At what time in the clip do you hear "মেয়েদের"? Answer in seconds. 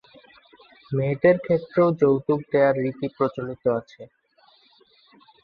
0.91-1.35